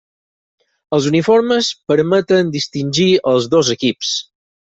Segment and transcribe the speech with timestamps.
[0.97, 4.17] Els uniformes permeten distingir els dos equips.